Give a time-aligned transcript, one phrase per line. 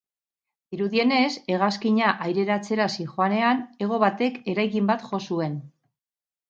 [0.75, 1.27] Dirudienez,
[1.57, 5.65] hegazkina aireratzera zihoanean hego batek eraikin bat jo zuen.